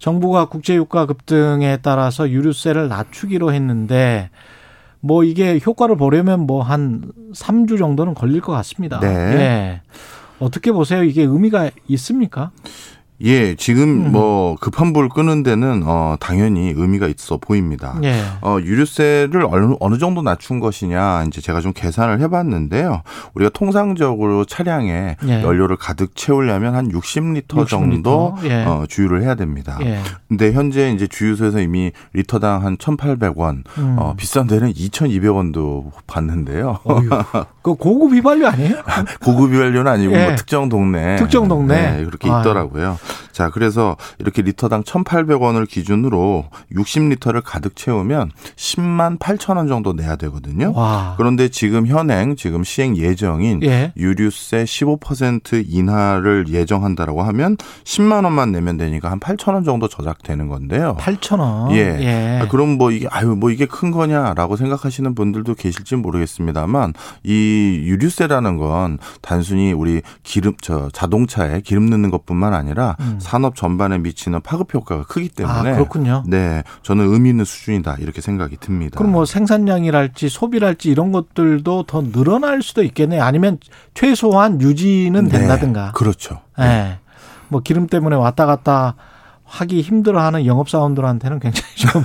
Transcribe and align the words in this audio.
정부가 0.00 0.46
국제유가 0.46 1.06
급등에 1.06 1.76
따라서 1.82 2.28
유류세를 2.28 2.88
낮추기로 2.88 3.52
했는데 3.52 4.30
뭐 4.98 5.22
이게 5.24 5.60
효과를 5.64 5.96
보려면 5.96 6.40
뭐 6.46 6.62
한 6.62 7.12
3주 7.34 7.78
정도는 7.78 8.14
걸릴 8.14 8.40
것 8.40 8.50
같습니다. 8.52 8.98
네. 8.98 9.08
예. 9.08 9.82
어떻게 10.40 10.72
보세요? 10.72 11.04
이게 11.04 11.22
의미가 11.22 11.70
있습니까? 11.88 12.50
예, 13.22 13.54
지금 13.54 14.06
음. 14.06 14.12
뭐 14.12 14.56
급한 14.60 14.92
불 14.92 15.08
끄는 15.08 15.42
데는 15.42 15.82
어 15.84 16.16
당연히 16.18 16.72
의미가 16.74 17.06
있어 17.08 17.36
보입니다. 17.36 17.98
예. 18.02 18.22
어 18.40 18.58
유류세를 18.60 19.46
어느 19.50 19.74
어느 19.78 19.98
정도 19.98 20.22
낮춘 20.22 20.58
것이냐 20.58 21.24
이제 21.26 21.40
제가 21.40 21.60
좀 21.60 21.72
계산을 21.74 22.20
해 22.20 22.28
봤는데요. 22.28 23.02
우리가 23.34 23.50
통상적으로 23.50 24.44
차량에 24.46 25.16
예. 25.26 25.42
연료를 25.42 25.76
가득 25.76 26.16
채우려면 26.16 26.74
한 26.74 26.88
60리터 26.90 27.46
60리터? 27.46 27.68
정도 27.68 28.36
예. 28.44 28.64
어 28.64 28.84
주유를 28.88 29.22
해야 29.22 29.34
됩니다. 29.34 29.78
예. 29.82 29.98
근데 30.28 30.52
현재 30.52 30.90
이제 30.90 31.06
주유소에서 31.06 31.60
이미 31.60 31.92
리터당 32.14 32.64
한 32.64 32.76
1,800원, 32.78 33.64
음. 33.78 33.96
어 33.98 34.14
비싼 34.16 34.46
데는 34.46 34.72
2,200원도 34.72 35.90
받는데요. 36.06 36.78
그 37.62 37.74
고급 37.74 38.12
휘발유 38.12 38.46
아니에요? 38.46 38.76
고급 39.22 39.52
휘발유는 39.52 39.86
아니고 39.86 40.12
뭐 40.12 40.20
예. 40.20 40.34
특정 40.34 40.68
동네 40.68 41.16
특정 41.16 41.48
동네 41.48 41.98
네, 41.98 42.04
그렇게 42.04 42.28
있더라고요. 42.28 42.98
자, 43.32 43.48
그래서 43.48 43.96
이렇게 44.18 44.42
리터당 44.42 44.82
1,800원을 44.82 45.66
기준으로 45.68 46.44
60리터를 46.74 47.40
가득 47.42 47.74
채우면 47.76 48.32
10만 48.56 49.18
8천 49.18 49.56
원 49.56 49.68
정도 49.68 49.92
내야 49.92 50.16
되거든요. 50.16 50.72
와. 50.74 51.14
그런데 51.16 51.48
지금 51.48 51.86
현행 51.86 52.36
지금 52.36 52.64
시행 52.64 52.96
예정인 52.96 53.62
예. 53.62 53.92
유류세 53.96 54.64
15% 54.64 55.64
인하를 55.66 56.46
예정한다라고 56.48 57.22
하면 57.22 57.56
10만 57.84 58.24
원만 58.24 58.52
내면 58.52 58.76
되니까 58.76 59.10
한 59.10 59.20
8천 59.20 59.54
원 59.54 59.64
정도 59.64 59.88
저작되는 59.88 60.48
건데요. 60.48 60.96
8천 61.00 61.38
원. 61.40 61.72
예. 61.72 61.98
예. 62.00 62.40
아, 62.42 62.48
그럼 62.48 62.76
뭐 62.76 62.90
이게 62.90 63.06
아유 63.10 63.36
뭐 63.36 63.50
이게 63.50 63.64
큰 63.64 63.90
거냐라고 63.90 64.56
생각하시는 64.56 65.14
분들도 65.14 65.54
계실지 65.54 65.96
모르겠습니다만 65.96 66.92
이 67.24 67.49
유류세라는 67.50 68.56
건 68.56 68.98
단순히 69.20 69.72
우리 69.72 70.02
기름 70.22 70.54
저 70.60 70.88
자동차에 70.90 71.60
기름 71.60 71.90
넣는 71.90 72.10
것뿐만 72.10 72.54
아니라 72.54 72.96
음. 73.00 73.18
산업 73.20 73.56
전반에 73.56 73.98
미치는 73.98 74.40
파급 74.42 74.74
효과가 74.74 75.04
크기 75.04 75.28
때문에 75.28 75.70
아, 75.70 75.74
그렇군요. 75.74 76.24
네, 76.26 76.62
저는 76.82 77.12
의미 77.12 77.30
있는 77.30 77.44
수준이다 77.44 77.96
이렇게 78.00 78.20
생각이 78.20 78.56
듭니다. 78.58 78.98
그럼 78.98 79.12
뭐 79.12 79.24
생산량이랄지 79.24 80.28
소비랄지 80.28 80.90
이런 80.90 81.12
것들도 81.12 81.84
더 81.84 82.02
늘어날 82.02 82.62
수도 82.62 82.82
있겠네요. 82.82 83.22
아니면 83.22 83.58
최소한 83.94 84.60
유지는 84.60 85.24
네, 85.24 85.38
된다든가. 85.38 85.86
네, 85.86 85.92
그렇죠. 85.94 86.40
네. 86.58 86.98
뭐 87.48 87.60
기름 87.60 87.86
때문에 87.86 88.16
왔다 88.16 88.46
갔다 88.46 88.94
하기 89.50 89.80
힘들어하는 89.82 90.46
영업 90.46 90.70
사원들한테는 90.70 91.40
굉장히 91.40 91.66
좀 91.76 92.02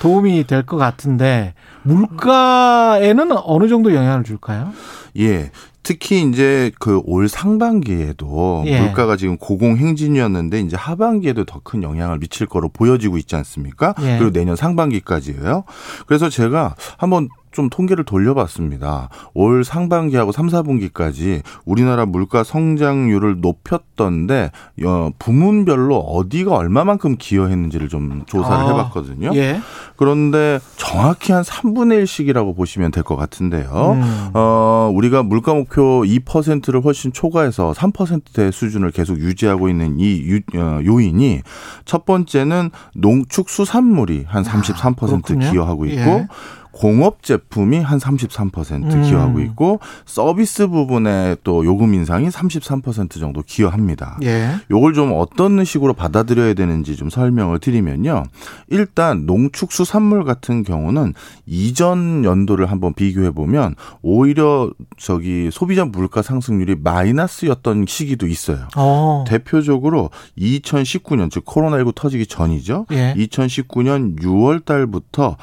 도움이 0.00 0.44
될 0.46 0.62
것 0.66 0.76
같은데 0.76 1.54
물가에는 1.82 3.30
어느 3.44 3.68
정도 3.68 3.94
영향을 3.94 4.24
줄까요? 4.24 4.72
예. 5.18 5.50
특히 5.84 6.22
이제 6.22 6.70
그 6.78 7.00
올 7.04 7.28
상반기에도 7.28 8.62
예. 8.66 8.80
물가가 8.80 9.16
지금 9.16 9.36
고공 9.36 9.76
행진이었는데 9.78 10.60
이제 10.60 10.76
하반기에도 10.76 11.44
더 11.44 11.60
큰 11.64 11.82
영향을 11.82 12.18
미칠 12.18 12.46
거로 12.46 12.68
보여지고 12.68 13.18
있지 13.18 13.34
않습니까? 13.36 13.94
예. 14.02 14.18
그리고 14.18 14.32
내년 14.32 14.54
상반기까지예요. 14.56 15.64
그래서 16.06 16.28
제가 16.28 16.76
한번 16.98 17.28
좀 17.52 17.68
통계를 17.68 18.04
돌려봤습니다. 18.04 19.08
올 19.34 19.62
상반기하고 19.64 20.32
3, 20.32 20.48
4분기까지 20.48 21.42
우리나라 21.64 22.06
물가 22.06 22.42
성장률을 22.42 23.40
높였던데 23.40 24.50
어, 24.84 25.10
부문별로 25.18 25.98
어디가 25.98 26.54
얼마만큼 26.56 27.16
기여했는지를 27.18 27.88
좀 27.88 28.22
조사를 28.26 28.56
아, 28.56 28.68
해봤거든요. 28.68 29.30
예. 29.34 29.60
그런데 29.96 30.58
정확히 30.76 31.32
한 31.32 31.42
3분의 31.42 32.02
1씩이라고 32.04 32.56
보시면 32.56 32.90
될 32.90 33.02
것 33.02 33.16
같은데요. 33.16 33.96
음. 33.96 34.30
어, 34.34 34.90
우리가 34.94 35.24
물가 35.24 35.54
목표 35.54 36.02
2%를 36.04 36.84
훨씬 36.84 37.12
초과해서 37.12 37.72
3%대 37.72 38.52
수준을 38.52 38.92
계속 38.92 39.18
유지하고 39.18 39.68
있는 39.68 39.98
이 39.98 40.22
유, 40.22 40.40
어, 40.56 40.80
요인이 40.84 41.42
첫 41.84 42.04
번째는 42.04 42.70
농축수산물이 42.94 44.24
한 44.28 44.44
33% 44.44 45.44
아, 45.44 45.50
기여하고 45.50 45.86
있고 45.86 46.00
예. 46.00 46.28
공업 46.72 47.22
제품이 47.22 47.80
한 47.80 47.98
33% 47.98 48.92
음. 48.92 49.02
기여하고 49.02 49.40
있고 49.40 49.80
서비스 50.04 50.66
부분에 50.66 51.36
또 51.44 51.64
요금 51.64 51.94
인상이 51.94 52.28
33% 52.28 53.20
정도 53.20 53.42
기여합니다. 53.42 54.18
예. 54.22 54.52
요걸 54.70 54.94
좀 54.94 55.12
어떤 55.14 55.64
식으로 55.64 55.92
받아들여야 55.92 56.54
되는지 56.54 56.96
좀 56.96 57.10
설명을 57.10 57.60
드리면요. 57.60 58.24
일단 58.68 59.26
농축수산물 59.26 60.24
같은 60.24 60.62
경우는 60.62 61.14
이전 61.46 62.24
연도를 62.24 62.66
한번 62.66 62.94
비교해 62.94 63.30
보면 63.30 63.74
오히려 64.00 64.70
저기 64.96 65.50
소비자 65.52 65.84
물가 65.84 66.22
상승률이 66.22 66.76
마이너스였던 66.82 67.84
시기도 67.86 68.26
있어요. 68.26 68.66
어. 68.76 69.24
대표적으로 69.28 70.10
2019년 70.38 71.30
즉 71.30 71.44
코로나19 71.44 71.94
터지기 71.94 72.26
전이죠. 72.26 72.86
예. 72.92 73.14
2019년 73.16 74.18
6월 74.20 74.64
달부터 74.64 75.36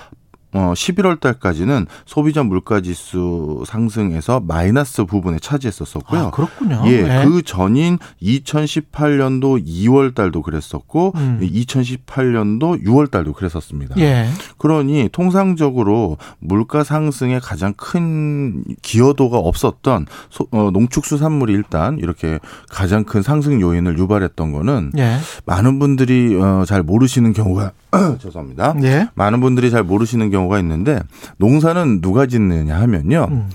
어 0.51 0.73
11월 0.75 1.19
달까지는 1.19 1.85
소비자 2.05 2.43
물가 2.43 2.81
지수 2.81 3.63
상승에서 3.67 4.39
마이너스 4.39 5.05
부분에 5.05 5.37
차지했었었고요. 5.39 6.19
아, 6.19 6.31
그렇군요. 6.31 6.81
예, 6.85 7.03
네. 7.03 7.25
그 7.25 7.41
전인 7.43 7.99
2018년도 8.21 9.65
2월 9.65 10.15
달도 10.15 10.41
그랬었고 10.41 11.13
음. 11.15 11.39
2018년도 11.41 12.83
6월 12.83 13.11
달도 13.11 13.33
그랬었습니다. 13.33 13.95
예. 13.99 14.27
그러니 14.57 15.09
통상적으로 15.11 16.17
물가 16.39 16.83
상승에 16.83 17.39
가장 17.39 17.73
큰 17.73 18.63
기여도가 18.81 19.37
없었던 19.37 20.07
소, 20.29 20.47
어, 20.51 20.71
농축수산물이 20.71 21.53
일단 21.53 21.99
이렇게 21.99 22.39
가장 22.69 23.03
큰 23.03 23.21
상승 23.21 23.61
요인을 23.61 23.97
유발했던 23.97 24.51
거는 24.51 24.91
예. 24.97 25.17
많은 25.45 25.79
분들이 25.79 26.35
어, 26.35 26.63
잘 26.65 26.83
모르시는 26.83 27.33
경우가 27.33 27.71
죄송합니다. 28.19 28.75
예. 28.83 29.09
많은 29.15 29.39
분들이 29.41 29.71
잘 29.71 29.83
모르시는 29.83 30.29
경우가 30.29 30.59
있는데 30.59 30.99
농사는 31.37 32.01
누가 32.01 32.25
짓느냐 32.25 32.79
하면요. 32.79 33.27
음. 33.31 33.49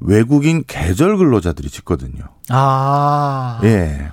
외국인 0.00 0.62
계절 0.66 1.16
근로자들이 1.16 1.68
짓거든요. 1.68 2.24
아. 2.50 3.60
예. 3.64 4.10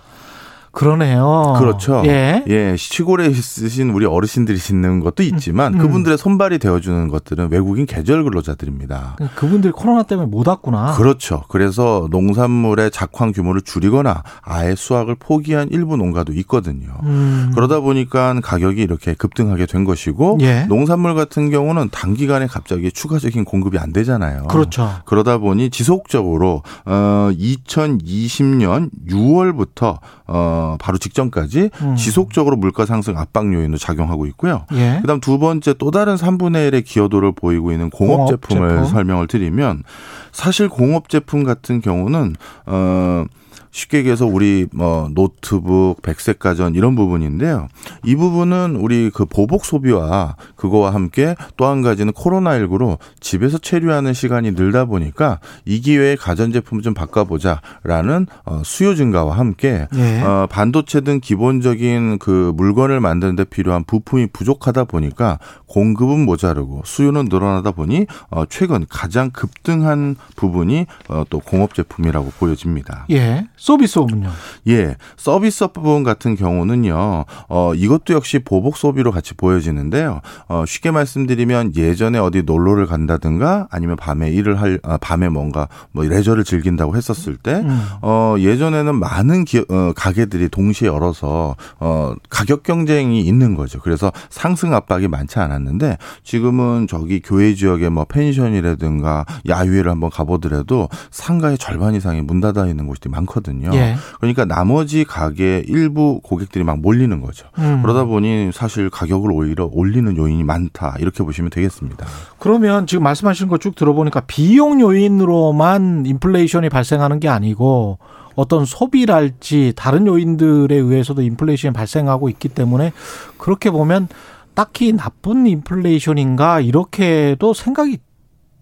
그러네요. 0.76 1.56
그렇죠. 1.58 2.04
예. 2.06 2.44
예, 2.48 2.76
시골에 2.78 3.28
있으신 3.28 3.92
우리 3.92 4.06
어르신들이 4.06 4.60
짓는 4.60 5.00
것도 5.00 5.24
있지만 5.24 5.74
음. 5.74 5.80
그분들의 5.80 6.18
손발이 6.18 6.60
되어주는 6.60 7.08
것들은 7.08 7.50
외국인 7.50 7.86
계절 7.86 8.24
근로자들입니다. 8.26 9.16
그분들이 9.36 9.72
코로나 9.72 10.04
때문에 10.04 10.28
못 10.28 10.48
왔구나. 10.48 10.94
그렇죠. 10.94 11.44
그래서 11.48 12.08
농산물의 12.12 12.92
작황 12.92 13.32
규모를 13.32 13.62
줄이거나 13.62 14.24
아예 14.42 14.76
수확을 14.76 15.16
포기한 15.16 15.70
일부 15.72 15.96
농가도 15.96 16.34
있거든요. 16.34 16.90
음. 17.04 17.52
그러다 17.56 17.80
보니까 17.80 18.36
가격이 18.44 18.82
이렇게 18.82 19.14
급등하게 19.14 19.68
된 19.68 19.86
것이고 19.86 20.40
예. 20.42 20.66
농산물 20.66 21.16
같은 21.16 21.50
경우는 21.50 21.90
단기간에 21.90 22.48
갑자기 22.48 22.92
추가적인 22.92 23.46
공급이 23.46 23.80
안 23.80 23.94
되잖아요. 23.94 24.44
그렇죠. 24.48 24.90
그러다 25.06 25.38
보니 25.38 25.70
지속적으로 25.70 26.64
어 26.86 27.30
2020년 27.32 28.90
6월부터 29.08 30.00
어 30.28 30.65
바로 30.80 30.98
직전까지 30.98 31.70
음. 31.82 31.96
지속적으로 31.96 32.56
물가 32.56 32.86
상승 32.86 33.18
압박 33.18 33.54
요인으로 33.54 33.78
작용하고 33.78 34.26
있고요. 34.28 34.66
예. 34.74 35.00
그다음 35.02 35.20
두 35.20 35.40
번째 35.40 35.74
또 35.78 35.92
다른 35.92 36.16
3분의 36.16 36.72
1의 36.72 36.86
기여도를 36.86 37.34
보이고 37.34 37.72
있는 37.72 37.90
공업, 37.90 38.16
공업 38.16 38.30
제품을 38.30 38.70
제품. 38.70 38.86
설명을 38.86 39.28
드리면 39.28 39.84
사실 40.32 40.70
공업 40.70 41.10
제품 41.10 41.44
같은 41.44 41.82
경우는 41.82 42.36
어 42.66 43.26
쉽게 43.72 44.00
얘기해서 44.00 44.26
우리 44.26 44.66
뭐 44.74 45.10
노트북, 45.14 46.02
백색 46.02 46.40
가전 46.40 46.76
이런 46.76 46.96
부분인데요. 46.96 47.68
이 48.06 48.16
부분은 48.16 48.78
우리 48.78 49.10
그 49.14 49.26
보복 49.26 49.66
소비와 49.66 50.38
그거와 50.56 50.94
함께 50.94 51.36
또 51.58 51.66
한 51.66 51.82
가지는 51.82 52.14
코로나19로 52.14 52.98
집에서 53.20 53.58
체류하는 53.58 54.14
시간이 54.14 54.52
늘다 54.52 54.86
보니까 54.86 55.40
이 55.66 55.82
기회에 55.82 56.16
가전 56.16 56.52
제품 56.52 56.82
좀 56.82 56.94
바꿔보자라는 56.94 58.28
어, 58.46 58.62
수요 58.64 58.96
증가와 58.96 59.38
함께 59.38 59.88
예. 59.96 60.22
어, 60.22 60.48
반도체 60.50 61.02
등 61.02 61.20
기본적인 61.20 62.20
그 62.20 62.54
물건을 62.56 63.00
만드는데 63.00 63.46
필요한 63.46 63.84
부품이 63.84 64.28
부족하다 64.28 64.86
보니까 64.86 65.40
공급은 65.68 66.26
모자르고 66.26 66.84
수요는 66.86 67.26
늘어나다 67.30 67.72
보니 67.72 68.06
어, 68.30 68.46
최근 68.48 68.86
가장 68.90 69.32
급등한 69.32 70.16
부분이 70.36 70.86
어, 71.10 71.24
또 71.30 71.40
공업 71.40 71.74
제품이라고 71.74 72.32
보여집니다. 72.38 73.06
예. 73.12 73.45
서비스 73.58 74.00
부분요. 74.00 74.30
예, 74.68 74.96
서비스 75.18 75.68
부분 75.68 76.04
같은 76.04 76.36
경우는요, 76.36 77.26
어, 77.50 77.74
이것도 77.76 78.14
역시 78.14 78.40
보복 78.40 78.78
소비로 78.78 79.12
같이 79.12 79.34
보여지는데요. 79.34 80.22
어, 80.48 80.64
쉽게 80.68 80.92
말씀드리면 80.92 81.76
예전에 81.76 82.20
어디 82.20 82.44
놀러를 82.44 82.86
간다든가 82.86 83.68
아니면 83.72 83.96
밤에 83.96 84.30
일을 84.32 84.60
할, 84.60 84.80
아, 84.84 84.98
밤에 84.98 85.30
뭔가 85.30 85.68
뭐 85.92 86.04
레저를 86.06 86.44
즐긴다고 86.44 86.96
했었을 86.96 87.38
때, 87.38 87.56
음. 87.56 87.82
어, 88.02 88.36
예전에는 88.38 88.96
많은 88.96 89.46
기, 89.46 89.60
어, 89.70 89.94
가게들이 89.96 90.50
동시에 90.50 90.88
열어서, 90.88 91.56
어, 91.80 92.14
가격 92.30 92.64
경쟁이 92.64 93.22
있는 93.22 93.56
거죠. 93.56 93.80
그래서 93.80 94.12
상승 94.30 94.74
압박이 94.74 95.08
많지 95.08 95.40
않았는데 95.40 95.98
지금은 96.24 96.88
저기 96.88 97.22
교외 97.22 97.54
지역에 97.54 97.90
뭐 97.90 98.06
펜션이라든가 98.06 99.26
야유회를 99.48 99.92
한번 99.92 100.10
가보더라도 100.10 100.90
상가의 101.12 101.58
절반 101.58 101.96
이상이 101.96 102.22
문 102.22 102.40
닫아 102.40 102.68
있는 102.68 102.88
곳이 102.88 103.02
많거든요. 103.10 103.35
예. 103.74 103.96
그러니까 104.20 104.46
나머지 104.46 105.04
가게 105.04 105.64
일부 105.68 106.20
고객들이 106.24 106.64
막 106.64 106.80
몰리는 106.80 107.20
거죠. 107.22 107.48
음. 107.58 107.82
그러다 107.82 108.06
보니 108.06 108.52
사실 108.54 108.90
가격을 108.90 109.32
오히려 109.32 109.70
올리는 109.72 110.16
요인이 110.16 110.44
많다 110.44 110.96
이렇게 111.00 111.24
보시면 111.24 111.50
되겠습니다. 111.50 112.06
그러면 112.40 112.88
지금 112.88 113.04
말씀하신 113.04 113.48
거 113.48 113.58
쭉 113.58 113.76
들어보니까 113.76 114.22
비용 114.28 114.80
요인으로만 114.82 116.06
인플레이션이 116.06 116.70
발생하는 116.70 117.20
게 117.20 117.30
아니고 117.30 117.98
어떤 118.36 118.66
소비랄지 118.66 119.74
다른 119.76 120.08
요인들에 120.08 120.76
의해서도 120.76 121.22
인플레이션이 121.22 121.74
발생하고 121.74 122.30
있기 122.30 122.50
때문에 122.50 122.92
그렇게 123.38 123.72
보면 123.72 124.08
딱히 124.54 124.94
나쁜 124.94 125.48
인플레이션인가 125.48 126.60
이렇게도 126.62 127.54
생각이 127.54 127.98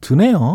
드네요. 0.04 0.54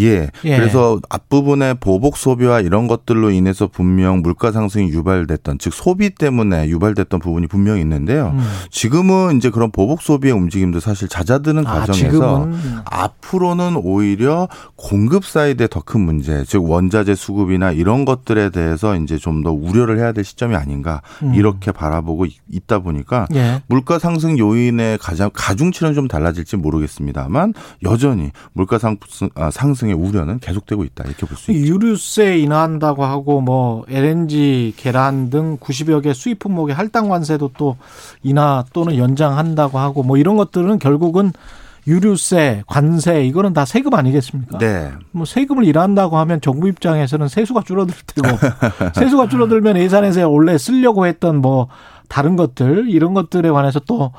예. 0.00 0.28
예. 0.44 0.56
그래서 0.56 1.00
앞부분에 1.08 1.74
보복 1.74 2.16
소비와 2.16 2.60
이런 2.60 2.86
것들로 2.88 3.30
인해서 3.30 3.66
분명 3.68 4.20
물가 4.20 4.52
상승이 4.52 4.88
유발됐던 4.90 5.58
즉 5.58 5.72
소비 5.72 6.10
때문에 6.10 6.68
유발됐던 6.68 7.20
부분이 7.20 7.46
분명히 7.46 7.80
있는데요. 7.80 8.32
음. 8.34 8.40
지금은 8.70 9.36
이제 9.38 9.50
그런 9.50 9.70
보복 9.70 10.02
소비의 10.02 10.34
움직임도 10.34 10.80
사실 10.80 11.08
잦아드는 11.08 11.66
아, 11.66 11.80
과정에서 11.80 11.94
지금은 12.10 12.58
앞으로는 12.84 13.76
오히려 13.76 14.48
공급 14.76 15.24
사이드에 15.24 15.66
더 15.68 15.78
큰 15.88 16.00
문제, 16.00 16.44
즉 16.46 16.68
원자재 16.68 17.14
수급이나 17.14 17.70
이런 17.72 18.04
것들에 18.04 18.50
대해서 18.50 18.94
이제 18.96 19.16
좀 19.16 19.38
더 19.38 19.52
우려를 19.52 19.98
해야 19.98 20.10
될 20.10 20.24
시점이 20.24 20.56
아닌가 20.56 21.00
음. 21.22 21.32
이렇게 21.32 21.70
바라보고 21.70 22.24
있- 22.26 22.40
있다 22.50 22.80
보니까 22.80 23.26
예. 23.34 23.62
물가 23.68 24.00
상승 24.00 24.36
요인의 24.36 24.98
가장 24.98 25.30
가중치는 25.32 25.94
좀 25.94 26.08
달라질지 26.08 26.56
모르겠습니다만 26.56 27.54
여전히 27.84 28.32
물가 28.52 28.78
상 28.78 28.87
승, 29.08 29.28
아, 29.34 29.50
상승의 29.50 29.94
우려는 29.94 30.38
계속되고 30.38 30.84
있다 30.84 31.04
이렇게 31.04 31.26
볼 31.26 31.36
수 31.36 31.52
있죠. 31.52 31.60
유류세 31.74 32.38
인하한다고 32.38 33.04
하고 33.04 33.40
뭐 33.40 33.84
LNG, 33.88 34.74
계란 34.76 35.30
등 35.30 35.58
90여 35.58 36.02
개 36.02 36.12
수입 36.12 36.38
품목의 36.38 36.74
할당 36.74 37.08
관세도 37.08 37.52
또 37.58 37.76
인하 38.22 38.64
또는 38.72 38.96
연장한다고 38.96 39.78
하고 39.78 40.02
뭐 40.02 40.16
이런 40.16 40.36
것들은 40.36 40.78
결국은 40.78 41.32
유류세, 41.86 42.64
관세 42.66 43.24
이거는 43.24 43.54
다 43.54 43.64
세금 43.64 43.94
아니겠습니까? 43.94 44.58
네, 44.58 44.90
뭐 45.10 45.24
세금을 45.24 45.64
인하한다고 45.64 46.18
하면 46.18 46.40
정부 46.42 46.68
입장에서는 46.68 47.28
세수가 47.28 47.62
줄어들 47.62 47.94
테고 48.06 48.36
세수가 48.94 49.28
줄어들면 49.28 49.78
예산에서 49.78 50.28
원래 50.28 50.58
쓰려고 50.58 51.06
했던 51.06 51.36
뭐 51.36 51.68
다른 52.08 52.36
것들 52.36 52.86
이런 52.88 53.14
것들에 53.14 53.50
관해서 53.50 53.80
또 53.80 54.12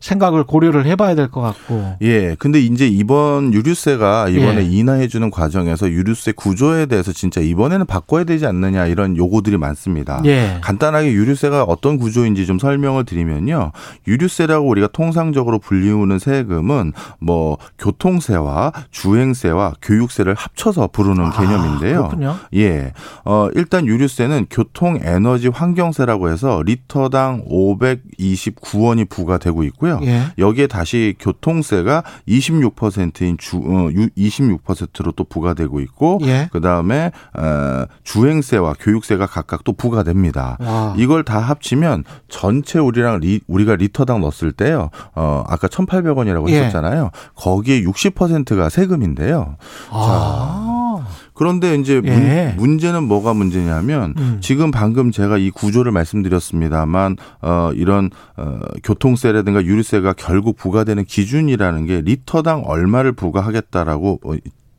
생각을 0.00 0.44
고려를 0.44 0.84
해봐야 0.86 1.14
될 1.14 1.28
것 1.30 1.40
같고 1.40 1.96
예. 2.02 2.36
근데 2.38 2.60
이제 2.60 2.86
이번 2.86 3.52
유류세가 3.54 4.28
이번에 4.28 4.58
예. 4.58 4.62
인하해 4.62 5.08
주는 5.08 5.30
과정에서 5.30 5.88
유류세 5.90 6.32
구조에 6.32 6.86
대해서 6.86 7.12
진짜 7.12 7.40
이번에는 7.40 7.86
바꿔야 7.86 8.24
되지 8.24 8.46
않느냐 8.46 8.86
이런 8.86 9.16
요구들이 9.16 9.56
많습니다. 9.56 10.20
예. 10.26 10.58
간단하게 10.60 11.12
유류세가 11.12 11.64
어떤 11.64 11.96
구조인지 11.98 12.44
좀 12.46 12.58
설명을 12.58 13.04
드리면요. 13.04 13.72
유류세라고 14.06 14.68
우리가 14.68 14.88
통상적으로 14.88 15.58
불리우는 15.58 16.18
세금은 16.18 16.92
뭐 17.18 17.56
교통세와 17.78 18.72
주행세와 18.90 19.74
교육세를 19.82 20.34
합쳐서 20.34 20.88
부르는 20.88 21.30
개념인데요. 21.30 21.98
아, 22.04 22.08
그렇군요. 22.08 22.36
예. 22.56 22.92
어, 23.24 23.48
일단 23.54 23.86
유류세는 23.86 24.46
교통 24.50 24.98
에너지 25.02 25.48
환경세라고 25.48 26.30
해서 26.30 26.62
리터당 26.64 27.33
529원이 27.42 29.08
부과되고 29.08 29.64
있고요. 29.64 30.00
예. 30.04 30.22
여기에 30.38 30.66
다시 30.66 31.14
교통세가 31.18 32.04
26%인 32.28 33.36
주, 33.38 33.56
어, 33.56 33.88
26%로 34.16 35.12
또 35.12 35.24
부과되고 35.24 35.80
있고, 35.80 36.20
예. 36.22 36.48
그 36.52 36.60
다음에, 36.60 37.10
어, 37.36 37.84
주행세와 38.04 38.74
교육세가 38.78 39.26
각각 39.26 39.64
또 39.64 39.72
부과됩니다. 39.72 40.56
와. 40.60 40.94
이걸 40.96 41.24
다 41.24 41.38
합치면 41.38 42.04
전체 42.28 42.78
우리랑 42.78 43.20
리, 43.20 43.40
우리가 43.46 43.76
리터당 43.76 44.20
넣었을 44.20 44.52
때요, 44.52 44.90
어, 45.14 45.44
아까 45.46 45.68
1,800원이라고 45.68 46.48
예. 46.50 46.60
했었잖아요. 46.60 47.10
거기에 47.34 47.82
60%가 47.82 48.68
세금인데요. 48.68 49.56
아. 49.90 51.06
그런데 51.34 51.74
이제 51.74 52.00
문, 52.00 52.12
예. 52.12 52.54
문 52.56 52.78
제는 52.78 53.04
뭐가 53.04 53.34
문제냐면 53.34 54.14
음. 54.16 54.38
지금 54.40 54.70
방금 54.70 55.10
제가 55.10 55.36
이 55.36 55.50
구조를 55.50 55.90
말씀드렸습니다만 55.92 57.16
어 57.42 57.70
이런 57.74 58.10
어 58.36 58.60
교통세라든가 58.84 59.64
유류세가 59.64 60.14
결국 60.14 60.56
부과되는 60.56 61.04
기준이라는 61.04 61.86
게 61.86 62.00
리터당 62.02 62.62
얼마를 62.64 63.12
부과하겠다라고 63.12 64.20
어, 64.24 64.34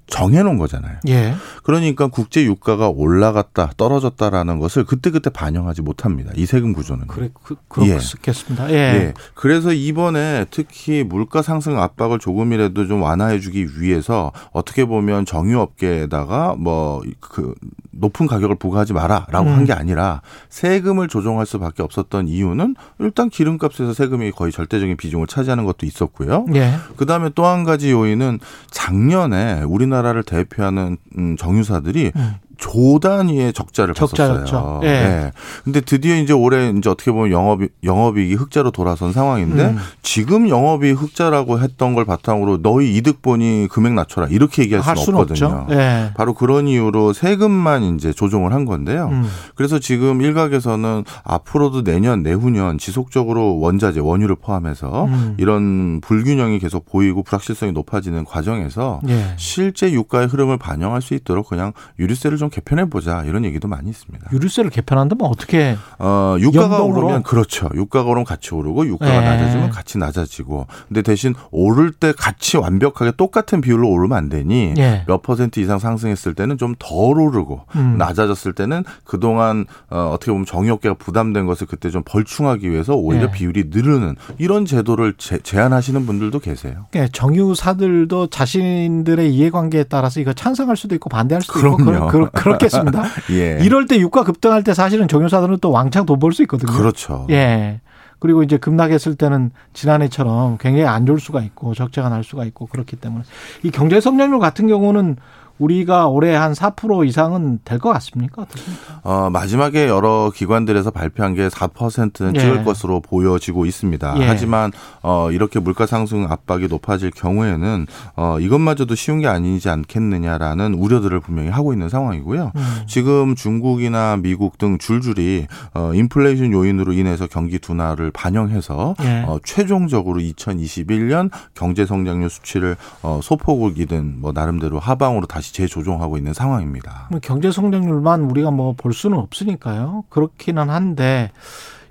정해놓은 0.07 0.57
거잖아요. 0.57 0.97
예. 1.07 1.33
그러니까 1.63 2.07
국제 2.07 2.43
유가가 2.43 2.89
올라갔다 2.89 3.71
떨어졌다라는 3.77 4.59
것을 4.59 4.83
그때그때 4.83 5.29
반영하지 5.29 5.81
못합니다. 5.81 6.31
이 6.35 6.45
세금 6.45 6.73
구조는. 6.73 7.07
그래 7.07 7.29
그, 7.43 7.55
예. 7.81 7.97
그렇겠습니다. 7.97 8.69
예. 8.71 8.75
예. 8.75 9.13
그래서 9.33 9.73
이번에 9.73 10.45
특히 10.51 11.03
물가 11.03 11.41
상승 11.41 11.79
압박을 11.79 12.19
조금이라도 12.19 12.87
좀 12.87 13.01
완화해주기 13.01 13.79
위해서 13.79 14.31
어떻게 14.51 14.85
보면 14.85 15.25
정유업계에다가 15.25 16.55
뭐 16.57 17.01
그 17.19 17.53
높은 17.97 18.27
가격을 18.27 18.57
부과하지 18.57 18.93
마라라고 18.93 19.49
음. 19.49 19.55
한게 19.55 19.73
아니라 19.73 20.21
세금을 20.49 21.07
조정할 21.07 21.45
수밖에 21.45 21.81
없었던 21.81 22.27
이유는 22.27 22.75
일단 22.99 23.29
기름값에서 23.29 23.93
세금이 23.93 24.31
거의 24.31 24.51
절대적인 24.51 24.97
비중을 24.97 25.27
차지하는 25.27 25.65
것도 25.65 25.85
있었고요. 25.85 26.45
예. 26.55 26.73
그 26.97 27.05
다음에 27.05 27.29
또 27.33 27.45
한 27.45 27.63
가지 27.63 27.91
요인은 27.91 28.39
작년에 28.71 29.61
우리나라를 29.63 30.23
대표하는 30.23 30.97
음, 31.17 31.37
정유사들이 31.37 32.11
음. 32.15 32.35
조 32.57 32.99
단위의 32.99 33.53
적자를 33.53 33.93
적자였죠. 33.93 34.55
봤었어요. 34.55 34.79
예. 34.83 34.87
네. 34.87 35.31
근데 35.63 35.81
드디어 35.81 36.15
이제 36.15 36.33
올해 36.33 36.69
이제 36.69 36.89
어떻게 36.89 37.11
보면 37.11 37.31
영업 37.31 37.61
영업이익이 37.83 38.35
흑자로 38.35 38.71
돌아선 38.71 39.13
상황인데 39.13 39.65
음. 39.65 39.77
지금 40.01 40.49
영업이 40.49 40.91
흑자라고 40.91 41.59
했던 41.59 41.93
걸 41.93 42.05
바탕으로 42.05 42.61
너희 42.61 42.95
이득본이 42.95 43.67
금액 43.69 43.93
낮춰라 43.93 44.27
이렇게 44.27 44.63
얘기할 44.63 44.83
할 44.83 44.95
수는 44.97 45.05
수는 45.05 45.19
없거든요. 45.19 45.67
예. 45.71 46.11
바로 46.15 46.33
그런 46.33 46.67
이유로 46.67 47.13
세금만 47.13 47.95
이제 47.95 48.13
조정을 48.13 48.53
한 48.53 48.65
건데요. 48.65 49.09
음. 49.11 49.27
그래서 49.55 49.79
지금 49.79 50.21
일각에서는 50.21 51.03
앞으로도 51.23 51.83
내년, 51.83 52.23
내후년 52.23 52.77
지속적으로 52.77 53.59
원자재, 53.59 53.99
원유를 53.99 54.35
포함해서 54.37 55.05
음. 55.05 55.35
이런 55.37 56.01
불균형이 56.01 56.59
계속 56.59 56.85
보이고 56.85 57.23
불확실성이 57.23 57.71
높아지는 57.71 58.25
과정에서 58.25 59.01
예. 59.09 59.33
실제 59.37 59.91
유가의 59.91 60.27
흐름을 60.27 60.57
반영할 60.57 61.01
수 61.01 61.13
있도록 61.13 61.49
그냥 61.49 61.73
유류세를 61.99 62.37
좀 62.37 62.49
개편해 62.55 62.85
보자 62.85 63.23
이런 63.25 63.43
얘기도 63.43 63.67
많이 63.67 63.89
있습니다. 63.89 64.29
유류세를 64.31 64.69
개편한다면 64.71 65.27
어떻게 65.27 65.75
어, 65.99 66.37
유가가 66.39 66.75
연동으로? 66.75 67.05
오르면 67.07 67.23
그렇죠. 67.23 67.69
유가가 67.75 68.09
오르면 68.09 68.23
같이 68.23 68.55
오르고 68.55 68.87
유가가 68.87 69.13
예. 69.13 69.19
낮아지면 69.19 69.71
같이 69.71 69.97
낮아지고. 69.97 70.65
근데 70.87 71.01
대신 71.01 71.35
오를 71.51 71.91
때 71.91 72.13
같이 72.17 72.55
완벽하게 72.55 73.11
똑같은 73.17 73.59
비율로 73.59 73.89
오르면 73.89 74.17
안 74.17 74.29
되니 74.29 74.73
예. 74.77 75.03
몇 75.05 75.21
퍼센트 75.21 75.59
이상 75.59 75.79
상승했을 75.79 76.33
때는 76.33 76.57
좀 76.57 76.75
덜 76.79 77.19
오르고 77.19 77.61
음. 77.75 77.95
낮아졌을 77.97 78.53
때는 78.53 78.83
그동안 79.03 79.65
어, 79.89 80.11
어떻게 80.13 80.31
보면 80.31 80.45
정유업계가 80.45 80.95
부담된 80.95 81.45
것을 81.47 81.67
그때 81.67 81.89
좀 81.89 82.03
벌충하기 82.05 82.69
위해서 82.69 82.93
오히려 82.95 83.23
예. 83.25 83.31
비율이 83.31 83.65
늘르는 83.69 84.15
이런 84.37 84.65
제도를 84.65 85.15
제, 85.17 85.39
제안하시는 85.39 86.05
분들도 86.05 86.39
계세요. 86.39 86.85
예, 86.95 87.09
정유사들도 87.11 88.27
자신들의 88.27 89.33
이해관계에 89.33 89.85
따라서 89.85 90.19
이거 90.19 90.31
찬성할 90.33 90.77
수도 90.77 90.95
있고 90.95 91.09
반대할 91.09 91.41
수도 91.41 91.53
그럼요. 91.53 91.91
있고 91.95 92.07
그런, 92.07 92.29
그렇겠습니다. 92.35 93.03
예. 93.31 93.57
이럴 93.61 93.85
때 93.87 93.97
유가 93.99 94.23
급등할 94.23 94.63
때 94.63 94.73
사실은 94.73 95.07
정유사들은 95.07 95.57
또 95.61 95.71
왕창 95.71 96.05
돈 96.05 96.19
벌 96.19 96.31
수 96.33 96.41
있거든요. 96.43 96.71
그렇죠. 96.71 97.25
예. 97.29 97.81
그리고 98.19 98.43
이제 98.43 98.57
급락했을 98.57 99.15
때는 99.15 99.51
지난해처럼 99.73 100.57
굉장히 100.57 100.87
안 100.87 101.05
좋을 101.05 101.19
수가 101.19 101.41
있고 101.41 101.73
적자가 101.73 102.09
날 102.09 102.23
수가 102.23 102.45
있고 102.45 102.65
그렇기 102.67 102.95
때문에 102.95 103.23
이 103.63 103.71
경제 103.71 103.99
성장률 103.99 104.39
같은 104.39 104.67
경우는 104.67 105.17
우리가 105.59 106.07
올해 106.07 106.35
한 106.35 106.53
4% 106.53 107.07
이상은 107.07 107.59
될 107.63 107.79
것 107.79 107.91
같습니까? 107.93 108.41
어떻습니까? 108.41 108.99
어, 109.03 109.29
마지막에 109.29 109.87
여러 109.87 110.31
기관들에서 110.33 110.91
발표한 110.91 111.35
게 111.35 111.47
4%는 111.49 112.35
예. 112.35 112.39
찍을 112.39 112.63
것으로 112.63 112.99
보여지고 113.01 113.65
있습니다. 113.65 114.15
예. 114.19 114.27
하지만 114.27 114.71
어, 115.03 115.29
이렇게 115.31 115.59
물가 115.59 115.85
상승 115.85 116.25
압박이 116.29 116.67
높아질 116.67 117.11
경우에는 117.11 117.85
어, 118.15 118.39
이것마저도 118.39 118.95
쉬운 118.95 119.19
게 119.19 119.27
아니지 119.27 119.69
않겠느냐라는 119.69 120.73
우려들을 120.73 121.19
분명히 121.19 121.49
하고 121.49 121.73
있는 121.73 121.89
상황이고요. 121.89 122.51
음. 122.55 122.83
지금 122.87 123.35
중국이나 123.35 124.17
미국 124.17 124.57
등 124.57 124.77
줄줄이 124.77 125.47
어, 125.73 125.91
인플레이션 125.93 126.51
요인으로 126.51 126.93
인해서 126.93 127.27
경기 127.27 127.59
둔화를 127.59 128.11
반영해서 128.11 128.95
예. 129.03 129.23
어, 129.27 129.37
최종적으로 129.43 130.19
2021년 130.21 131.29
경제 131.53 131.85
성장률 131.85 132.29
수치를 132.29 132.77
어, 133.03 133.19
소폭이든 133.21 134.21
뭐 134.21 134.31
나름대로 134.31 134.79
하방으로 134.79 135.25
다시 135.27 135.44
재조정하고 135.53 136.17
있는 136.17 136.33
상황입니다. 136.33 137.07
뭐 137.11 137.19
경제 137.21 137.51
성장률만 137.51 138.21
우리가 138.21 138.51
뭐 138.51 138.75
볼 138.75 138.93
수는 138.93 139.17
없으니까요. 139.17 140.03
그렇기는 140.09 140.69
한데 140.69 141.31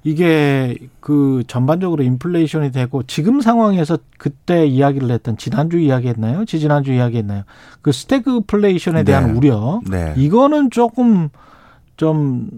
이게 0.03 0.77
그 1.01 1.43
전반적으로 1.47 2.03
인플레이션이 2.03 2.73
되고 2.73 3.03
지금 3.05 3.41
상황에서 3.41 3.99
그때 4.19 4.67
이야기를 4.67 5.11
했던 5.11 5.37
지난주 5.39 5.79
이야기했나요? 5.79 6.45
지지난주 6.45 6.93
이야기했나요? 6.93 7.45
그 7.81 7.91
스태그플레이션에 7.91 9.05
대한 9.05 9.33
네. 9.33 9.39
우려 9.39 9.81
네. 9.89 10.13
이거는 10.17 10.71
조금 10.71 11.31
좀 11.97 12.51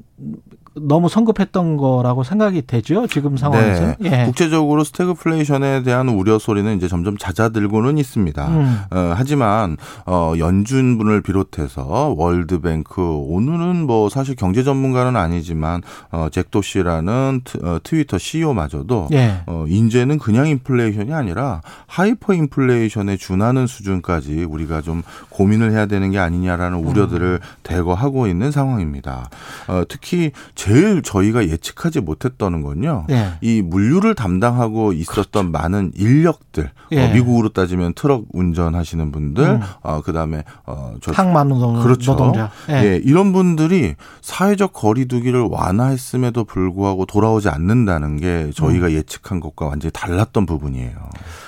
너무 0.80 1.08
성급했던 1.08 1.76
거라고 1.76 2.22
생각이 2.22 2.62
되죠. 2.66 3.06
지금 3.06 3.36
상황에서. 3.36 3.94
네. 3.98 4.20
예. 4.20 4.24
국제적으로 4.26 4.84
스태그플레이션에 4.84 5.82
대한 5.82 6.08
우려 6.08 6.38
소리는 6.38 6.76
이제 6.76 6.86
점점 6.88 7.16
잦아들고는 7.16 7.98
있습니다. 7.98 8.48
음. 8.48 8.78
어, 8.90 9.12
하지만 9.16 9.76
어, 10.04 10.34
연준을 10.38 11.22
비롯해서 11.22 12.14
World 12.16 12.64
Bank 12.64 13.02
오늘은 13.02 13.86
뭐 13.86 14.08
사실 14.08 14.36
경제 14.36 14.62
전문가는 14.62 15.16
아니지만 15.16 15.82
어, 16.10 16.28
잭 16.30 16.62
도시라는 16.62 17.40
트, 17.44 17.58
어, 17.64 17.78
트위터 17.82 18.18
CEO마저도 18.18 19.08
예. 19.12 19.42
어, 19.46 19.64
인제는 19.68 20.18
그냥 20.18 20.46
인플레이션이 20.48 21.12
아니라 21.14 21.62
하이퍼 21.86 22.34
인플레이션에 22.34 23.16
준하는 23.16 23.66
수준까지 23.66 24.44
우리가 24.44 24.82
좀 24.82 25.02
고민을 25.30 25.72
해야 25.72 25.86
되는 25.86 26.10
게 26.10 26.18
아니냐라는 26.18 26.78
음. 26.78 26.86
우려들을 26.86 27.40
대거 27.62 27.94
하고 27.94 28.26
있는 28.26 28.50
상황입니다. 28.50 29.30
어, 29.68 29.82
특히 29.88 30.32
제일 30.66 31.02
저희가 31.02 31.46
예측하지 31.48 32.00
못했다는 32.00 32.62
건요. 32.62 33.06
예. 33.10 33.34
이 33.40 33.62
물류를 33.62 34.14
담당하고 34.14 34.92
있었던 34.92 35.52
많은 35.52 35.92
인력들, 35.94 36.70
예. 36.92 37.04
어, 37.04 37.14
미국으로 37.14 37.50
따지면 37.50 37.94
트럭 37.94 38.24
운전하시는 38.32 39.12
분들, 39.12 39.44
음. 39.44 39.60
어, 39.82 40.00
그다음에 40.02 40.42
어, 40.66 40.94
저 41.00 41.12
항만 41.12 41.48
노동, 41.48 41.80
그렇죠. 41.80 42.12
노동자. 42.12 42.50
예. 42.70 43.00
이런 43.04 43.32
분들이 43.32 43.94
사회적 44.22 44.72
거리두기를 44.72 45.48
완화했음에도 45.50 46.44
불구하고 46.44 47.06
돌아오지 47.06 47.48
않는다는 47.48 48.16
게 48.16 48.50
저희가 48.54 48.90
예측한 48.92 49.38
것과 49.38 49.66
완전히 49.66 49.92
달랐던 49.92 50.46
부분이에요. 50.46 50.96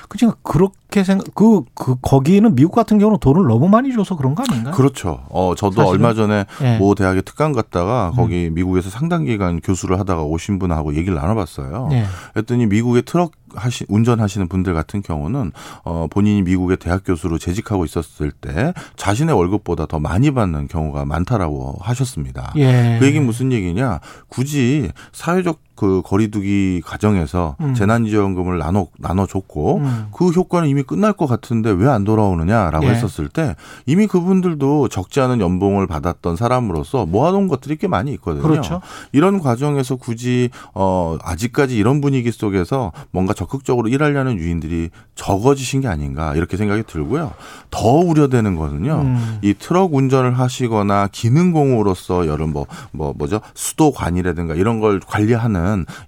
그러니까 0.09 0.39
그렇게 0.43 0.79
생각 1.05 1.35
그, 1.35 1.63
그 1.75 1.97
거기는 2.01 2.55
미국 2.55 2.73
같은 2.73 2.99
경우는 2.99 3.19
돈을 3.21 3.47
너무 3.47 3.69
많이 3.69 3.93
줘서 3.93 4.17
그런 4.17 4.35
거 4.35 4.43
아닌가요? 4.49 4.75
그렇죠. 4.75 5.21
어, 5.29 5.55
저도 5.55 5.77
사실은? 5.77 5.91
얼마 5.91 6.15
전에 6.15 6.47
예. 6.63 6.79
모 6.79 6.95
대학에 6.95 7.21
특강 7.21 7.53
갔다가 7.53 8.13
거기 8.17 8.51
미국에서 8.51 8.89
상당 8.89 9.25
기간 9.25 9.61
교수를 9.61 9.99
하다가 10.01 10.23
오신 10.23 10.59
분하고 10.59 10.95
얘기를 10.97 11.15
나눠봤어요. 11.15 11.89
예. 11.93 12.05
그랬더니 12.33 12.67
미국의 12.67 13.03
트럭 13.03 13.33
하시 13.55 13.87
운전하시는 13.89 14.49
분들 14.49 14.75
같은 14.75 15.03
경우는 15.03 15.53
어 15.85 16.07
본인이 16.11 16.43
미국의 16.43 16.77
대학 16.79 17.03
교수로 17.05 17.39
재직하고 17.39 17.85
있었을 17.85 18.31
때 18.31 18.75
자신의 18.97 19.35
월급보다 19.35 19.87
더 19.87 19.99
많이 19.99 20.31
받는 20.31 20.69
경우가 20.69 21.05
많다라고 21.05 21.77
하셨습니다. 21.81 22.53
예. 22.57 22.99
그 22.99 23.07
얘기는 23.07 23.25
무슨 23.25 23.53
얘기냐? 23.53 24.01
굳이 24.29 24.91
사회적 25.13 25.61
그 25.79 26.03
거리두기 26.05 26.83
과정에서 26.85 27.57
음. 27.61 27.75
재난지원금을 27.75 28.59
나눠 28.59 28.89
나눠줬고 28.99 29.79
음. 29.79 30.07
그 30.13 30.29
효과는 30.29 30.69
이미 30.69 30.83
끝날 30.83 31.13
것 31.13 31.27
같은데 31.27 31.71
왜 31.71 31.89
안 31.89 32.05
돌아오느냐라고 32.05 32.87
예. 32.87 32.91
했었을 32.91 33.29
때 33.29 33.57
이미 33.87 34.07
그분들도 34.07 34.89
적지 34.89 35.21
않은 35.21 35.41
연봉을 35.41 35.87
받았던 35.87 36.37
사람으로서 36.37 37.07
모아놓은 37.07 37.49
것들이 37.49 37.77
꽤 37.77 37.89
많이 37.89 38.13
있거든요. 38.13 38.43
그렇죠. 38.43 38.81
이런 39.13 39.41
과정에서 39.41 39.97
굳이 39.97 40.51
어 40.75 41.17
아직까지 41.23 41.77
이런 41.77 42.01
분위기 42.01 42.31
속에서 42.31 42.93
뭔가 43.11 43.33
적극적으로 43.33 43.89
일하려는 43.89 44.39
유인들이 44.39 44.91
적어지신 45.15 45.81
게 45.81 45.89
아닌가 45.89 46.35
이렇게 46.35 46.57
생각이 46.57 46.85
들고요. 46.87 47.33
더 47.71 47.89
우려되는 47.89 48.57
거는요. 48.57 49.01
음. 49.03 49.39
이 49.43 49.55
트럭 49.55 49.95
운전을 49.95 50.39
하시거나 50.39 51.09
기능공으로서 51.11 52.27
여름 52.27 52.53
뭐, 52.53 52.67
뭐, 52.93 53.15
뭐죠? 53.17 53.41
수도 53.55 53.93
관이라든가 53.93 54.55
이런 54.55 54.81
걸 54.81 55.01
관리하는 55.01 55.49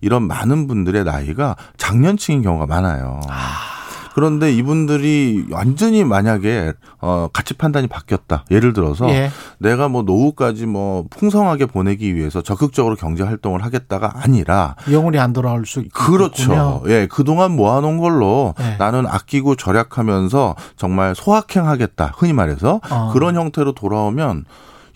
이런 0.01 0.23
많은 0.25 0.67
분들의 0.67 1.05
나이가 1.05 1.57
장년층인 1.77 2.43
경우가 2.43 2.67
많아요. 2.67 3.21
그런데 4.15 4.53
이분들이 4.53 5.47
완전히 5.51 6.05
만약에 6.05 6.73
어 7.01 7.29
가치 7.33 7.55
판단이 7.55 7.87
바뀌었다. 7.87 8.45
예를 8.51 8.73
들어서 8.73 9.09
예. 9.09 9.31
내가 9.59 9.89
뭐 9.89 10.03
노후까지 10.03 10.67
뭐 10.67 11.05
풍성하게 11.11 11.67
보내기 11.67 12.15
위해서 12.15 12.43
적극적으로 12.43 12.97
경제 12.97 13.23
활동을 13.23 13.65
하겠다가 13.65 14.13
아니라 14.17 14.75
영원히 14.91 15.19
안 15.19 15.33
돌아올 15.33 15.65
수 15.65 15.81
있군요. 15.81 16.07
그렇죠. 16.07 16.83
예, 16.89 17.07
그동안 17.07 17.53
모아 17.53 17.81
놓은 17.81 17.99
걸로 17.99 18.55
네. 18.59 18.77
나는 18.79 19.07
아끼고 19.07 19.55
절약하면서 19.55 20.57
정말 20.77 21.15
소확행하겠다. 21.15 22.13
흔히 22.17 22.33
말해서 22.33 22.81
어. 22.91 23.11
그런 23.13 23.37
형태로 23.37 23.73
돌아오면 23.73 24.45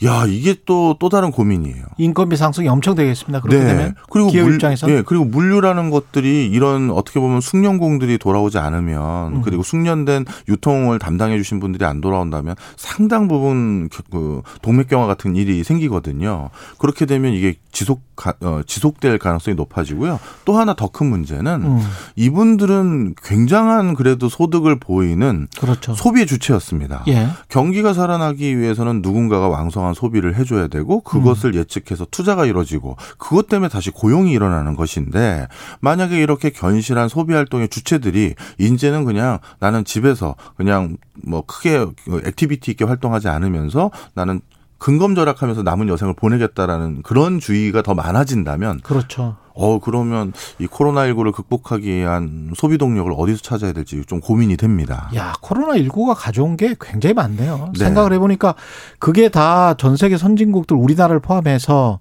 야 0.05 0.25
이게 0.27 0.55
또또 0.67 1.09
다른 1.09 1.31
고민이에요. 1.31 1.85
인건비 1.99 2.37
상승이 2.37 2.69
엄청 2.69 2.95
되겠습니다. 2.95 3.41
그렇게 3.41 3.65
되면 3.65 3.89
네. 3.89 3.95
그리고 4.11 4.31
기업 4.31 4.45
물, 4.45 4.55
입장에서 4.55 4.91
예, 4.91 5.03
그리고 5.07 5.25
물류라는 5.25 5.91
것들이 5.91 6.47
이런 6.47 6.91
어떻게 6.91 7.21
보면 7.21 7.41
숙련공들이 7.41 8.19
돌아오지 8.19 8.59
않으면 8.59 9.37
음. 9.37 9.43
그리고 9.43 9.63
숙련된 9.63 10.25
유통을 10.49 10.99
담당해 10.99 11.37
주신 11.39 11.61
분들이 11.61 11.85
안 11.85 12.01
돌아온다면 12.01 12.55
상당 12.77 13.29
부분 13.29 13.89
그- 13.89 14.03
그 14.11 14.43
동맥경화 14.63 15.07
같은 15.07 15.37
일이 15.37 15.63
생기거든요. 15.65 16.51
그렇게 16.79 17.07
되면 17.07 17.33
이게 17.33 17.55
지속 17.73 18.03
가, 18.17 18.35
어, 18.43 18.61
지속될 18.67 19.19
가능성이 19.19 19.55
높아지고요. 19.57 20.21
또 20.45 20.57
하나 20.57 20.75
더 20.75 20.89
큰 20.95 21.07
문제는 21.09 21.63
음, 21.65 21.81
이분들은 22.15 23.15
굉장한 23.23 23.95
그래도 23.95 24.29
소득을 24.29 24.79
보이는 24.79 25.49
그렇죠. 25.59 25.95
소비의 25.95 26.27
주체였습니다. 26.27 27.05
예. 27.09 27.29
경기가 27.49 27.93
살아나기 27.95 28.59
위해서는 28.59 29.01
누군가가 29.03 29.49
왕성한 29.49 29.94
소비를 29.95 30.35
해줘야 30.37 30.69
되고 30.69 31.01
그것을 31.01 31.55
예측해서 31.55 32.07
투자가 32.11 32.47
이루어지고 32.47 32.97
그것 33.19 33.49
때문에 33.49 33.69
다시 33.69 33.91
고용이 33.91 34.33
일어나는 34.33 34.77
것인데 34.77 35.49
만약에 35.81 36.21
이렇게 36.21 36.51
견실한 36.51 37.09
소비 37.09 37.35
활동의 37.35 37.69
주체들이 37.69 38.35
이제는 38.59 39.05
그냥 39.05 39.39
나는 39.61 39.85
집에서 39.85 40.35
그냥 40.57 40.97
뭐 41.25 41.43
크게 41.47 41.87
activity 42.27 42.73
있게 42.73 42.85
활동하지 42.85 43.29
않으면서 43.29 43.91
나는 44.15 44.41
근검절약하면서 44.79 45.63
남은 45.63 45.89
여생을 45.89 46.15
보내겠다라는 46.15 47.03
그런 47.03 47.41
주의가 47.41 47.83
더 47.83 47.95
많아진다면 47.95 48.81
그렇죠. 48.81 49.37
어 49.55 49.79
그러면 49.79 50.33
이 50.59 50.67
코로나19를 50.67 51.33
극복하기 51.33 51.89
위한 51.89 52.53
소비 52.57 52.77
동력을 52.77 53.13
어디서 53.17 53.41
찾아야 53.43 53.73
될지 53.73 54.03
좀 54.07 54.21
고민이 54.21 54.57
됩니다. 54.57 55.09
야, 55.15 55.33
코로나19가 55.43 56.15
가져온 56.17 56.57
게 56.57 56.75
굉장히 56.81 57.15
많네요. 57.15 57.71
네. 57.73 57.85
생각을 57.85 58.13
해보니까 58.15 58.55
그게 58.99 59.29
다 59.29 59.75
전 59.79 59.97
세계 59.97 60.17
선진국들 60.17 60.77
우리나라를 60.77 61.21
포함해서 61.21 62.01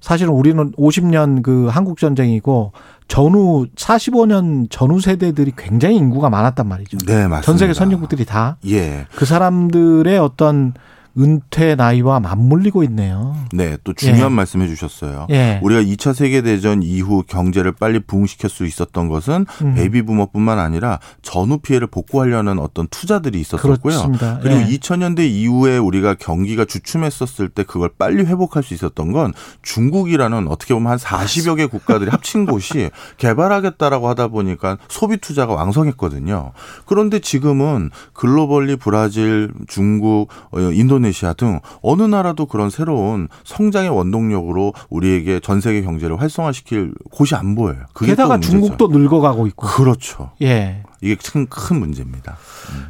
사실은 0.00 0.32
우리는 0.32 0.72
50년 0.72 1.42
그 1.42 1.68
한국 1.68 1.98
전쟁 1.98 2.46
이후고 2.46 2.72
전후 3.06 3.66
45년 3.76 4.66
전후 4.70 5.00
세대들이 5.00 5.52
굉장히 5.56 5.96
인구가 5.96 6.28
많았단 6.30 6.66
말이죠. 6.66 6.98
네, 7.06 7.28
맞습니다. 7.28 7.42
전 7.42 7.58
세계 7.58 7.72
선진국들이 7.74 8.24
다그 8.24 8.70
예. 8.70 9.06
사람들의 9.24 10.18
어떤 10.18 10.74
은퇴 11.18 11.74
나이와 11.74 12.20
맞물리고 12.20 12.82
있네요. 12.84 13.36
네, 13.52 13.76
또 13.84 13.92
중요한 13.92 14.32
예. 14.32 14.34
말씀 14.34 14.62
해 14.62 14.68
주셨어요. 14.68 15.26
예. 15.30 15.60
우리가 15.62 15.82
2차 15.82 16.14
세계 16.14 16.40
대전 16.42 16.82
이후 16.82 17.22
경제를 17.26 17.72
빨리 17.72 18.00
부흥시킬 18.00 18.48
수 18.48 18.64
있었던 18.64 19.08
것은 19.08 19.46
음. 19.62 19.74
베이비 19.74 20.02
부머뿐만 20.02 20.58
아니라 20.58 21.00
전후 21.20 21.58
피해를 21.58 21.86
복구하려는 21.86 22.58
어떤 22.58 22.88
투자들이 22.88 23.40
있었었고요. 23.40 23.76
그렇습니다. 23.76 24.38
그리고 24.42 24.60
예. 24.60 24.64
2000년대 24.64 25.28
이후에 25.28 25.78
우리가 25.78 26.14
경기가 26.14 26.64
주춤했었을 26.64 27.50
때 27.50 27.62
그걸 27.62 27.90
빨리 27.98 28.24
회복할 28.24 28.62
수 28.62 28.74
있었던 28.74 29.12
건 29.12 29.32
중국이라는 29.62 30.48
어떻게 30.48 30.74
보면 30.74 30.92
한 30.92 30.98
40여 30.98 31.58
개 31.58 31.66
국가들이 31.66 32.08
합친 32.10 32.46
곳이 32.46 32.90
개발하겠다라고 33.18 34.08
하다 34.08 34.28
보니까 34.28 34.78
소비 34.88 35.18
투자가 35.18 35.54
왕성했거든요. 35.54 36.52
그런데 36.86 37.18
지금은 37.18 37.90
글로벌리 38.14 38.76
브라질, 38.76 39.52
중국, 39.68 40.28
어, 40.52 40.58
인도네시아 40.58 41.01
인도네시아 41.02 41.34
등 41.34 41.60
어느 41.82 42.02
나라도 42.02 42.46
그런 42.46 42.70
새로운 42.70 43.28
성장의 43.44 43.90
원동력으로 43.90 44.72
우리에게 44.88 45.40
전 45.40 45.60
세계 45.60 45.82
경제를 45.82 46.20
활성화시킬 46.20 46.94
곳이 47.10 47.34
안 47.34 47.54
보여요. 47.54 47.84
게다가 47.94 48.40
중국도 48.40 48.88
늙어가고 48.88 49.46
있고. 49.48 49.66
그렇죠. 49.66 50.30
예. 50.40 50.82
이게 51.00 51.16
큰, 51.16 51.46
큰 51.48 51.78
문제입니다. 51.80 52.36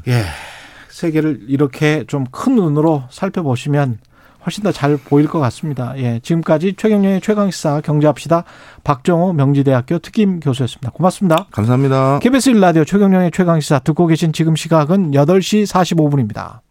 예. 0.08 0.24
세계를 0.90 1.40
이렇게 1.48 2.04
좀 2.06 2.26
큰 2.30 2.54
눈으로 2.56 3.04
살펴보시면 3.10 3.98
훨씬 4.44 4.64
더 4.64 4.72
잘 4.72 4.96
보일 4.96 5.28
것 5.28 5.38
같습니다. 5.40 5.94
예. 5.98 6.20
지금까지 6.22 6.74
최경련의 6.76 7.20
최강시사 7.20 7.80
경제합시다. 7.82 8.44
박정호 8.84 9.32
명지대학교 9.34 9.98
특임 10.00 10.40
교수였습니다. 10.40 10.90
고맙습니다. 10.90 11.46
감사합니다. 11.50 12.18
KBS 12.20 12.52
1라디오 12.52 12.86
최경련의 12.86 13.30
최강시사 13.32 13.80
듣고 13.80 14.06
계신 14.06 14.32
지금 14.32 14.56
시각은 14.56 15.12
8시 15.12 15.66
45분입니다. 15.66 16.62